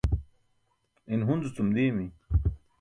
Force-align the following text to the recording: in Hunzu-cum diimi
in 1.13 1.21
Hunzu-cum 1.29 1.69
diimi 1.77 2.07